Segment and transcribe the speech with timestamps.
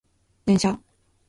[0.47, 0.79] 電車